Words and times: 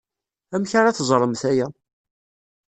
Amek 0.55 0.71
ara 0.79 0.97
teẓremt 0.97 1.43
aya? 1.51 1.67